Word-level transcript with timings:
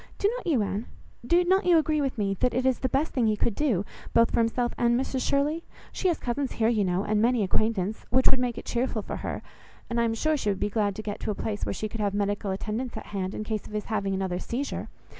Do 0.17 0.27
not 0.35 0.47
you, 0.47 0.63
Anne? 0.63 0.87
Do 1.23 1.43
not 1.45 1.63
you 1.67 1.77
agree 1.77 2.01
with 2.01 2.17
me, 2.17 2.33
that 2.39 2.55
it 2.55 2.65
is 2.65 2.79
the 2.79 2.89
best 2.89 3.13
thing 3.13 3.27
he 3.27 3.37
could 3.37 3.53
do, 3.53 3.85
both 4.15 4.31
for 4.31 4.39
himself 4.39 4.73
and 4.75 4.99
Mrs 4.99 5.21
Shirley? 5.21 5.63
She 5.91 6.07
has 6.07 6.17
cousins 6.17 6.53
here, 6.53 6.69
you 6.69 6.83
know, 6.83 7.03
and 7.03 7.21
many 7.21 7.43
acquaintance, 7.43 8.03
which 8.09 8.27
would 8.31 8.39
make 8.39 8.57
it 8.57 8.65
cheerful 8.65 9.03
for 9.03 9.17
her, 9.17 9.43
and 9.91 10.01
I 10.01 10.03
am 10.05 10.15
sure 10.15 10.35
she 10.35 10.49
would 10.49 10.59
be 10.59 10.69
glad 10.71 10.95
to 10.95 11.03
get 11.03 11.19
to 11.19 11.29
a 11.29 11.35
place 11.35 11.67
where 11.67 11.73
she 11.73 11.87
could 11.87 12.01
have 12.01 12.15
medical 12.15 12.49
attendance 12.49 12.97
at 12.97 13.05
hand, 13.13 13.35
in 13.35 13.43
case 13.43 13.67
of 13.67 13.73
his 13.73 13.85
having 13.93 14.15
another 14.15 14.39
seizure. 14.39 14.89